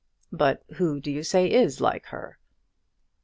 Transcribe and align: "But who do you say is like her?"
"But 0.31 0.63
who 0.77 0.99
do 0.99 1.11
you 1.11 1.21
say 1.21 1.45
is 1.51 1.79
like 1.79 2.07
her?" 2.07 2.39